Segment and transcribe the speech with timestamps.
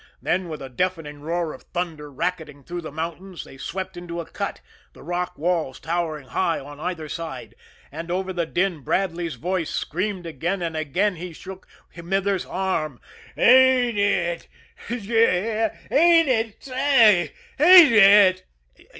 [0.19, 4.25] Then, with a deafening roar of thunder racketing through the mountains, they swept into a
[4.25, 4.59] cut,
[4.93, 7.53] the rock walls towering high on either side
[7.91, 12.99] and over the din Bradley's voice screamed again and again he shook Smithers' arm.
[13.37, 14.47] "Ain't it?
[14.87, 16.63] D'ye hear ain't it?
[16.63, 18.45] Say ain't it?"